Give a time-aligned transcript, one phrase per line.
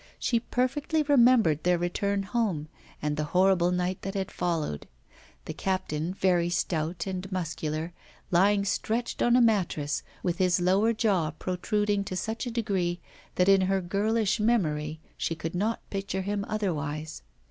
[0.17, 2.69] She perfectly remembered their return home
[3.03, 4.87] and the horrible night that had followed;
[5.45, 7.93] the captain, very stout and muscular,
[8.31, 12.99] lying stretched on a mattress, with his lower jaw protruding to such a degree
[13.35, 17.21] that in her girlish memory she could not picture him otherwise.